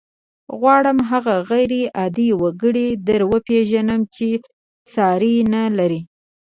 غواړم 0.59 0.97
هغه 1.11 1.35
غير 1.49 1.71
عادي 1.99 2.29
وګړی 2.41 2.87
در 3.07 3.21
وپېژنم 3.31 4.01
چې 4.15 4.27
ساری 4.93 5.35
نه 5.53 5.63
لري. 5.77 6.01